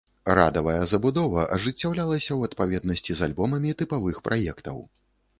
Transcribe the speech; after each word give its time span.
Радавая 0.37 0.85
забудова 0.91 1.41
ажыццяўлялася 1.57 2.27
ў 2.35 2.41
адпаведнасці 2.51 3.11
з 3.19 3.27
альбомамі 3.27 3.75
тыпавых 3.83 4.17
праектаў. 4.29 4.81